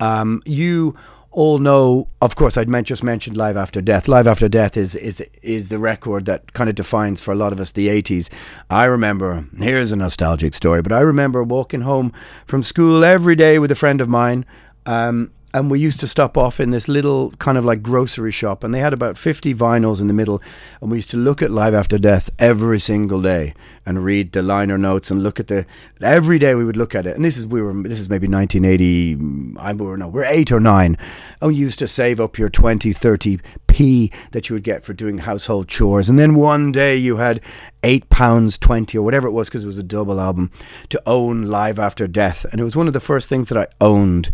[0.00, 0.94] Um, you
[1.30, 4.06] all know, of course, I'd just mentioned Live After Death.
[4.06, 7.36] Live After Death is is the, is the record that kind of defines for a
[7.36, 8.28] lot of us the 80s.
[8.68, 12.12] I remember, here's a nostalgic story, but I remember walking home
[12.44, 14.44] from school every day with a friend of mine.
[14.84, 18.64] Um, and we used to stop off in this little kind of like grocery shop
[18.64, 20.42] and they had about 50 vinyls in the middle
[20.80, 23.54] and we used to look at live after death every single day
[23.86, 25.64] and read the liner notes and look at the
[26.00, 27.14] every day we would look at it.
[27.14, 30.60] And this is we were this is maybe 1980 I were no we're 8 or
[30.60, 30.98] 9
[31.40, 33.38] and we used to save up your 20 30
[33.74, 37.40] p that you would get for doing household chores and then one day you had
[37.82, 40.52] 8 pounds 20 or whatever it was because it was a double album
[40.90, 43.66] to own live after death and it was one of the first things that I
[43.80, 44.30] owned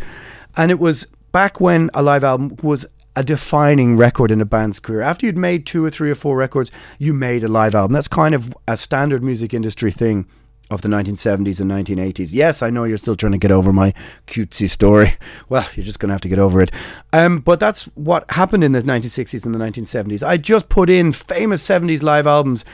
[0.59, 2.85] and it was back when a live album was
[3.17, 5.01] a defining record in a band's career.
[5.01, 7.93] After you'd made two or three or four records, you made a live album.
[7.93, 10.27] That's kind of a standard music industry thing
[10.71, 12.33] of the 1970s and 1980s.
[12.33, 13.93] Yes, I know you're still trying to get over my
[14.27, 15.15] cutesy story.
[15.49, 16.71] Well, you're just going to have to get over it.
[17.13, 20.25] Um, but that's what happened in the 1960s and the 1970s.
[20.25, 22.65] I just put in famous 70s live albums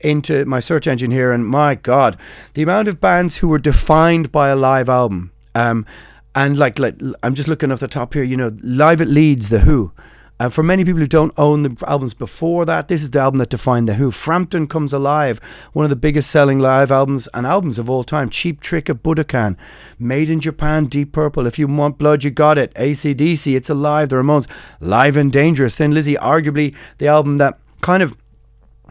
[0.00, 2.18] into my search engine here, and my God,
[2.54, 5.32] the amount of bands who were defined by a live album.
[5.54, 5.86] Um,
[6.34, 9.48] and like, like I'm just looking off the top here, you know, live at Leeds,
[9.48, 9.92] The Who,
[10.40, 13.38] And for many people who don't own the albums before that, this is the album
[13.38, 14.12] that defined The Who.
[14.12, 15.40] Frampton Comes Alive,
[15.72, 18.30] one of the biggest selling live albums and albums of all time.
[18.30, 19.56] Cheap Trick of Budokan,
[19.98, 21.46] Made in Japan, Deep Purple.
[21.46, 22.72] If you want blood, you got it.
[22.74, 24.46] ACDC, It's Alive, The Ramones,
[24.80, 28.14] Live and Dangerous, Thin Lizzy, arguably the album that kind of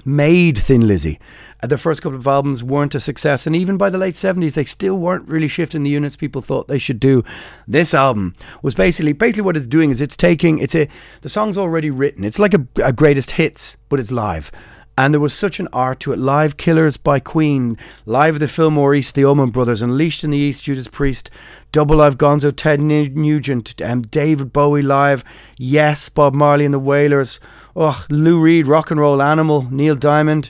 [0.03, 1.17] made Thin Lizzy.
[1.61, 4.53] Uh, the first couple of albums weren't a success, and even by the late 70s,
[4.53, 7.23] they still weren't really shifting the units people thought they should do.
[7.67, 10.87] This album was basically basically what it's doing is it's taking it's a
[11.21, 12.23] the song's already written.
[12.23, 14.51] It's like a, a greatest hits, but it's live.
[14.99, 16.17] And there was such an art to it.
[16.17, 20.39] Live Killers by Queen, live at the Fillmore East, the Allman Brothers, Unleashed in the
[20.39, 21.29] East, Judas Priest,
[21.71, 25.23] Double Live Gonzo, Ted Nugent, um, David Bowie live,
[25.55, 27.39] Yes, Bob Marley and the Wailers,
[27.75, 30.49] oh, Lou Reed, Rock and Roll Animal, Neil Diamond.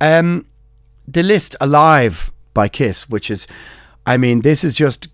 [0.00, 0.46] Um,
[1.06, 3.46] the list Alive by Kiss, which is,
[4.06, 5.08] I mean, this is just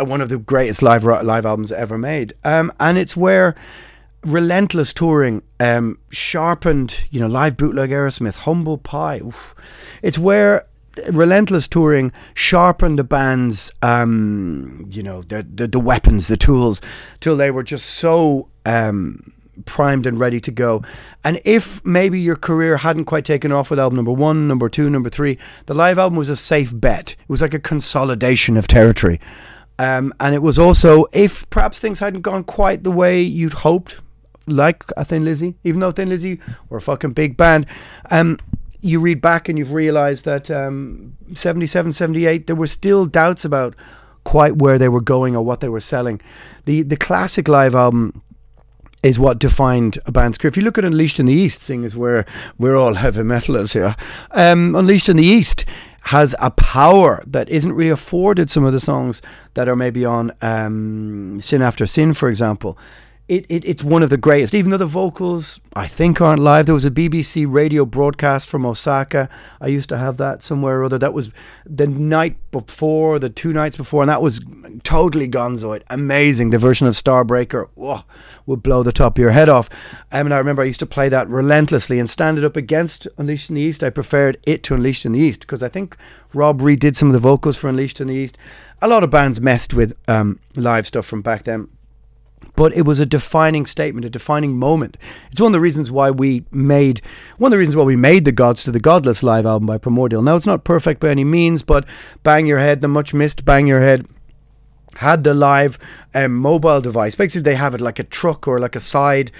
[0.00, 2.34] one of the greatest live live albums ever made.
[2.44, 3.54] Um, and it's where
[4.24, 9.20] relentless touring um, sharpened, you know, live bootleg Aerosmith, Humble Pie.
[9.24, 9.54] Oof.
[10.02, 10.66] It's where
[11.10, 16.80] relentless touring sharpened the band's, um, you know, the, the, the weapons, the tools,
[17.20, 18.48] till they were just so.
[18.66, 19.32] Um,
[19.66, 20.82] primed and ready to go.
[21.24, 24.90] And if maybe your career hadn't quite taken off with album number one, number two,
[24.90, 27.12] number three, the live album was a safe bet.
[27.12, 29.20] It was like a consolidation of territory.
[29.78, 33.96] Um, and it was also, if perhaps things hadn't gone quite the way you'd hoped,
[34.46, 37.66] like a Thin Lizzy, even though Thin Lizzy were a fucking big band,
[38.10, 38.38] um,
[38.82, 43.74] you read back and you've realised that um, 77, 78, there were still doubts about
[44.24, 46.20] quite where they were going or what they were selling.
[46.64, 48.22] The the classic live album
[49.02, 50.50] is what defined a band's career.
[50.50, 52.24] If you look at Unleashed in the East, seeing as we're
[52.58, 53.96] we're all heavy metalers here,
[54.32, 55.64] um, Unleashed in the East
[56.04, 59.20] has a power that isn't really afforded some of the songs
[59.54, 62.78] that are maybe on um, Sin After Sin, for example
[63.30, 64.54] it, it, it's one of the greatest.
[64.54, 66.66] Even though the vocals, I think, aren't live.
[66.66, 69.28] There was a BBC radio broadcast from Osaka.
[69.60, 70.98] I used to have that somewhere or other.
[70.98, 71.30] That was
[71.64, 74.40] the night before, the two nights before, and that was
[74.82, 75.84] totally gonzoid.
[75.90, 76.50] Amazing.
[76.50, 77.68] The version of Starbreaker
[78.46, 79.70] would blow the top of your head off.
[80.10, 83.06] I mean, I remember I used to play that relentlessly and stand it up against
[83.16, 83.84] Unleashed in the East.
[83.84, 85.96] I preferred it to Unleashed in the East because I think
[86.34, 88.36] Rob redid some of the vocals for Unleashed in the East.
[88.82, 91.68] A lot of bands messed with um, live stuff from back then
[92.60, 94.98] but it was a defining statement, a defining moment.
[95.30, 97.00] It's one of the reasons why we made
[97.38, 99.78] one of the reasons why we made the Gods to the Godless live album by
[99.78, 100.20] Primordial.
[100.20, 101.86] Now it's not perfect by any means, but
[102.22, 104.06] Bang Your Head, the much missed Bang Your Head
[104.96, 105.78] had the live
[106.14, 107.14] um, mobile device.
[107.14, 109.32] Basically, they have it like a truck or like a side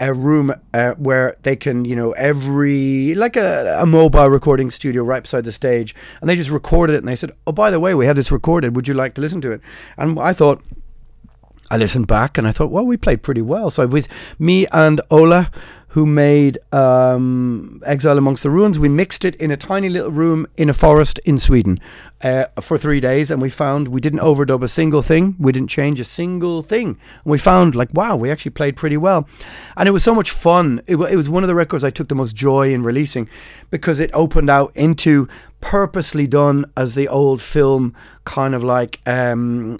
[0.00, 5.04] a room uh, where they can, you know, every like a, a mobile recording studio
[5.04, 6.98] right beside the stage, and they just recorded it.
[6.98, 8.74] And they said, "Oh, by the way, we have this recorded.
[8.74, 9.60] Would you like to listen to it?"
[9.96, 10.60] And I thought
[11.70, 13.70] I listened back and I thought, well, we played pretty well.
[13.70, 15.50] So it was me and Ola,
[15.94, 20.44] who made um, Exile Amongst the Ruins, we mixed it in a tiny little room
[20.56, 21.78] in a forest in Sweden
[22.20, 25.36] uh, for three days, and we found we didn't overdub a single thing.
[25.38, 26.88] We didn't change a single thing.
[26.88, 29.28] And we found like, wow, we actually played pretty well,
[29.76, 30.82] and it was so much fun.
[30.88, 33.28] It, it was one of the records I took the most joy in releasing
[33.70, 35.28] because it opened out into
[35.60, 39.78] purposely done as the old film kind of like um,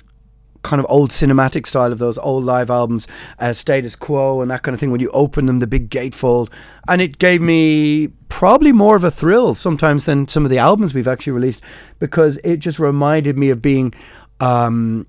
[0.64, 3.06] kind of old cinematic style of those old live albums,
[3.38, 4.90] uh, Status Quo and that kind of thing.
[4.90, 6.50] When you open them, the big gatefold,
[6.88, 10.92] and it gave me probably more of a thrill sometimes than some of the albums
[10.92, 11.62] we've actually released
[12.00, 13.94] because it just reminded me of being
[14.40, 15.06] um,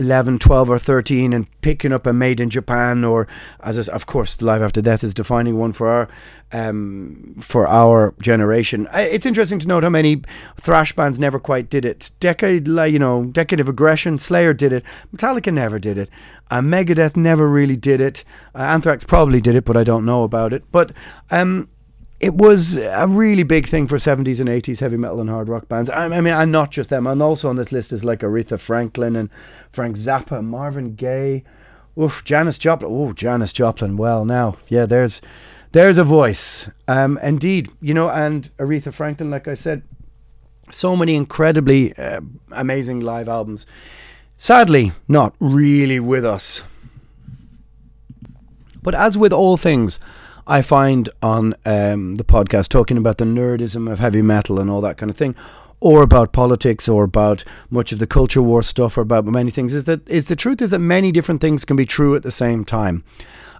[0.00, 3.28] 11, 12, or 13 and picking up a Made in Japan or,
[3.60, 6.08] as of course, Live After Death is defining one for our
[6.52, 8.88] um, for our generation.
[8.94, 10.22] It's interesting to note how many
[10.56, 12.10] thrash bands never quite did it.
[12.18, 14.82] Decade, you know, Decade of Aggression, Slayer did it.
[15.14, 16.08] Metallica never did it.
[16.50, 18.24] Uh, Megadeth never really did it.
[18.54, 20.64] Uh, Anthrax probably did it, but I don't know about it.
[20.72, 20.92] But
[21.30, 21.68] um,
[22.20, 25.68] it was a really big thing for 70s and 80s heavy metal and hard rock
[25.68, 25.88] bands.
[25.88, 27.06] I, I mean, I'm not just them.
[27.06, 29.30] And also on this list is like Aretha Franklin and
[29.72, 31.44] Frank Zappa, Marvin Gaye,
[31.98, 32.90] oof, Janis Joplin.
[32.92, 33.96] Oh, Janis Joplin.
[33.96, 35.22] Well, now, yeah, there's
[35.72, 36.68] there's a voice.
[36.86, 39.82] Um, indeed, you know, and Aretha Franklin, like I said,
[40.70, 42.20] so many incredibly uh,
[42.52, 43.66] amazing live albums.
[44.36, 46.64] Sadly, not really with us.
[48.82, 49.98] But as with all things,
[50.46, 54.80] I find on um, the podcast talking about the nerdism of heavy metal and all
[54.80, 55.34] that kind of thing,
[55.80, 59.74] or about politics, or about much of the culture war stuff, or about many things,
[59.74, 62.30] is that is the truth is that many different things can be true at the
[62.30, 63.02] same time.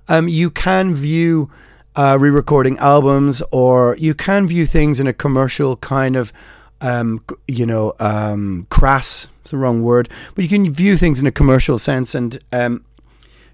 [0.09, 1.51] Um, you can view
[1.97, 6.33] uh, re-recording albums, or you can view things in a commercial kind of,
[6.81, 9.29] um, you know, um, crass.
[9.43, 12.85] It's the wrong word, but you can view things in a commercial sense and um,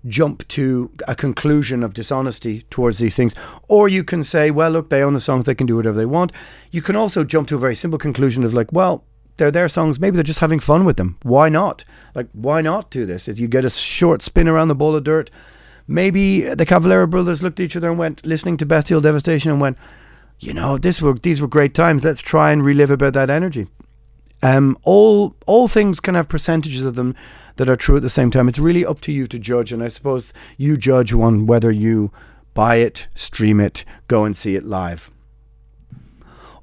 [0.09, 3.35] jump to a conclusion of dishonesty towards these things.
[3.69, 6.07] Or you can say, well, look, they own the songs, they can do whatever they
[6.07, 6.33] want.
[6.71, 9.05] You can also jump to a very simple conclusion of like, well,
[9.37, 10.01] they're their songs.
[10.01, 11.19] Maybe they're just having fun with them.
[11.23, 11.85] Why not?
[12.15, 13.29] Like, why not do this?
[13.29, 15.31] If you get a short spin around the ball of dirt,
[15.87, 19.61] maybe the Cavalera brothers looked at each other and went, listening to Bestial Devastation, and
[19.61, 19.77] went,
[20.39, 22.05] you know, this were these were great times.
[22.05, 23.69] Let's try and relive a bit that energy.
[24.43, 27.15] Um, all all things can have percentages of them
[27.57, 28.49] that are true at the same time.
[28.49, 32.13] It's really up to you to judge, and I suppose you judge one whether you
[32.55, 35.11] buy it, stream it, go and see it live.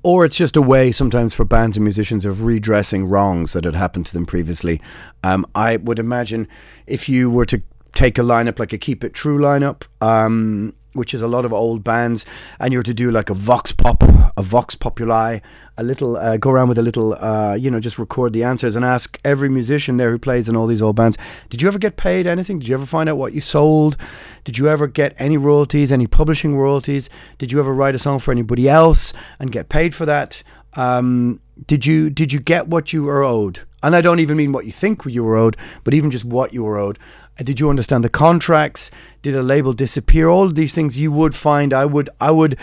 [0.02, 3.76] Or it's just a way sometimes for bands and musicians of redressing wrongs that had
[3.76, 4.82] happened to them previously.
[5.24, 6.48] Um, I would imagine
[6.86, 7.62] if you were to
[7.94, 11.54] take a lineup like a Keep It True lineup, um, which is a lot of
[11.54, 12.26] old bands,
[12.60, 14.04] and you're to do like a vox pop,
[14.38, 15.40] a vox populi,
[15.78, 18.76] a little uh, go around with a little, uh, you know, just record the answers
[18.76, 21.18] and ask every musician there who plays in all these old bands,
[21.50, 22.60] did you ever get paid anything?
[22.60, 23.98] Did you ever find out what you sold?
[24.44, 27.10] Did you ever get any royalties, any publishing royalties?
[27.38, 30.44] Did you ever write a song for anybody else and get paid for that?
[30.76, 33.62] Um, did you did you get what you were owed?
[33.84, 36.54] And I don't even mean what you think you were owed, but even just what
[36.54, 36.98] you were owed.
[37.38, 38.92] Did you understand the contracts?
[39.22, 40.30] Did a label disappear?
[40.30, 41.74] All of these things you would find.
[41.74, 42.10] I would.
[42.20, 42.58] I would.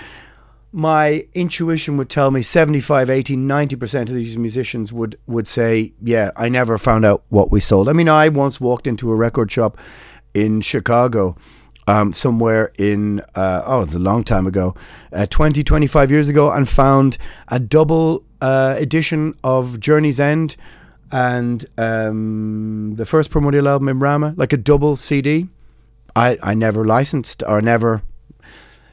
[0.73, 6.31] My intuition would tell me 75, 80, 90% of these musicians would, would say, Yeah,
[6.37, 7.89] I never found out what we sold.
[7.89, 9.77] I mean, I once walked into a record shop
[10.33, 11.37] in Chicago,
[11.89, 14.77] um, somewhere in, uh, oh, it's a long time ago,
[15.13, 17.19] uh, 20, 25 years ago, and found
[17.49, 20.55] a double uh, edition of Journey's End
[21.13, 25.49] and um, the first primordial album Imrama, like a double CD.
[26.17, 28.03] I, I never licensed or never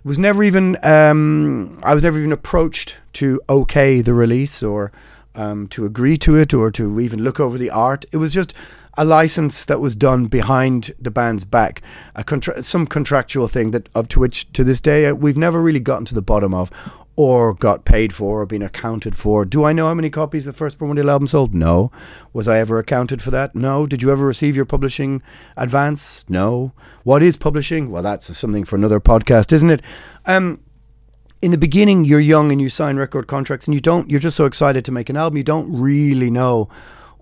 [0.04, 4.92] was never even um, I was never even approached to okay the release or
[5.36, 8.06] um, to agree to it or to even look over the art.
[8.12, 8.54] It was just
[8.98, 11.82] a license that was done behind the band's back,
[12.16, 15.62] a contra- some contractual thing that of to which to this day uh, we've never
[15.62, 16.72] really gotten to the bottom of,
[17.18, 19.44] or got paid for or been accounted for.
[19.44, 21.54] Do I know how many copies the first Primordial album sold?
[21.54, 21.92] No.
[22.32, 23.56] Was I ever accounted for that?
[23.56, 23.88] No.
[23.88, 25.24] Did you ever receive your publishing
[25.58, 26.30] advance?
[26.30, 26.74] No.
[27.04, 27.90] What is publishing?
[27.90, 29.82] Well, that's something for another podcast, isn't it?
[30.28, 30.62] Um,
[31.42, 34.10] in the beginning, you're young and you sign record contracts, and you don't.
[34.10, 35.38] You're just so excited to make an album.
[35.38, 36.70] You don't really know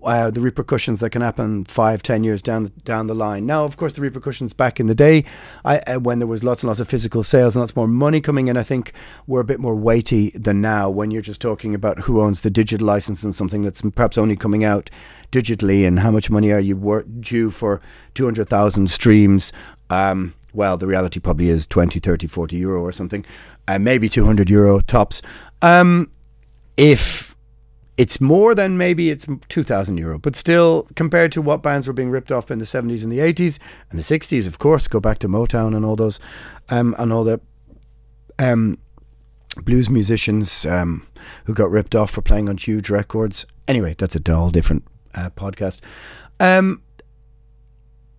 [0.06, 3.44] uh, the repercussions that can happen five, ten years down down the line.
[3.44, 5.24] Now, of course, the repercussions back in the day,
[5.64, 8.20] I, uh, when there was lots and lots of physical sales and lots more money
[8.20, 8.92] coming in, I think
[9.26, 10.88] were a bit more weighty than now.
[10.88, 14.36] When you're just talking about who owns the digital license and something that's perhaps only
[14.36, 14.88] coming out
[15.30, 17.82] digitally, and how much money are you wor- due for
[18.14, 19.52] two hundred thousand streams?
[19.90, 23.26] Um, well, the reality probably is 20, 30, 40 euro or something,
[23.68, 25.20] uh, maybe 200 euro tops.
[25.60, 26.10] Um,
[26.78, 27.35] if
[27.96, 32.10] it's more than maybe it's 2000 euro but still compared to what bands were being
[32.10, 33.58] ripped off in the 70s and the 80s
[33.90, 36.20] and the 60s of course go back to motown and all those
[36.68, 37.40] um, and all the
[38.38, 38.78] um,
[39.62, 41.06] blues musicians um,
[41.44, 43.46] who got ripped off for playing on huge records.
[43.66, 44.84] Anyway that's a whole different
[45.14, 45.80] uh, podcast.
[46.38, 46.82] Um,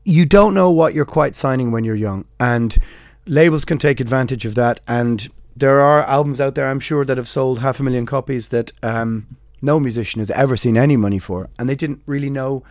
[0.04, 2.78] you don't know what you're quite signing when you're young and
[3.26, 7.18] labels can take advantage of that and there are albums out there i'm sure that
[7.18, 11.20] have sold half a million copies that um, no musician has ever seen any money
[11.20, 12.64] for, and they didn't really know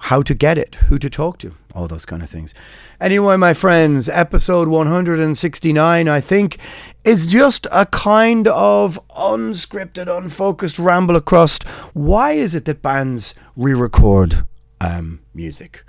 [0.00, 2.54] how to get it, who to talk to, all those kind of things.
[3.00, 6.58] Anyway, my friends, episode 169, I think,
[7.04, 11.58] is just a kind of unscripted, unfocused ramble across
[11.92, 14.44] why is it that bands re record
[14.80, 15.84] um, music?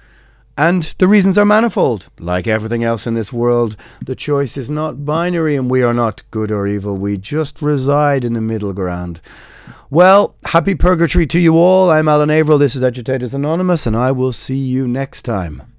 [0.56, 2.10] And the reasons are manifold.
[2.20, 3.76] Like everything else in this world,
[4.06, 6.96] the choice is not binary and we are not good or evil.
[6.96, 9.20] We just reside in the middle ground.
[9.90, 11.92] Well, happy purgatory to you all.
[11.92, 12.58] I'm Alan Averill.
[12.58, 15.73] This is Agitators Anonymous, and I will see you next time.